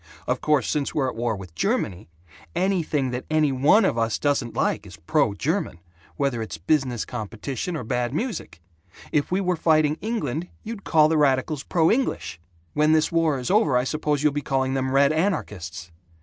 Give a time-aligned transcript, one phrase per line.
[0.25, 2.09] Of course, since we're at war with Germany,
[2.55, 5.77] anything that any one of us doesn't like is 'pro German,'
[6.17, 8.61] whether it's business competition or bad music.
[9.11, 12.41] If we were fighting England, you'd call the radicals 'pro English.'
[12.73, 15.91] When this war is over, I suppose you'll be calling them 'red anarchists.'